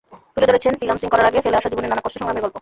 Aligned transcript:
তুলে 0.33 0.47
ধরেছেন 0.49 0.73
ফ্রিল্যান্সিং 0.79 1.07
করার 1.13 1.29
আগে 1.29 1.43
ফেলা 1.45 1.57
আসা 1.59 1.71
জীবনের 1.71 1.91
নানা 1.91 2.03
কষ্ট-সংগ্রামের 2.03 2.43
গল্প। 2.45 2.55